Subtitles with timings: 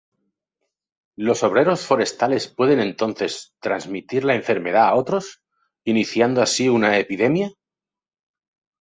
[1.15, 5.43] Los obreros forestales pueden entonces transmitir la enfermedad a otros,
[5.85, 7.51] iniciando así una epidemia.